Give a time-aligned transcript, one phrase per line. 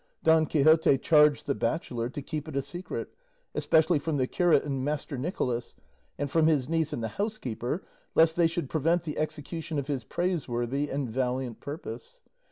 [0.23, 3.13] Don Quixote charged the bachelor to keep it a secret,
[3.53, 5.75] especially from the curate and Master Nicholas,
[6.17, 7.83] and from his niece and the housekeeper,
[8.15, 12.23] lest they should prevent the execution of his praiseworthy and valiant purpose.